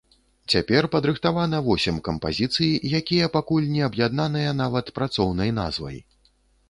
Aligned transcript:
Цяпер 0.53 0.85
падрыхтавана 0.93 1.59
восем 1.67 1.99
кампазіцый, 2.07 2.71
якія 3.01 3.29
пакуль 3.37 3.69
не 3.75 3.85
аб'яднаныя 3.91 4.57
нават 4.63 4.93
працоўнай 4.97 5.57
назвай. 5.63 5.97